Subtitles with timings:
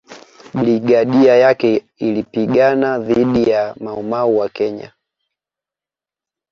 [0.53, 4.93] Brigadia yake ilipigana dhidi ya Mau Mau wa Kenya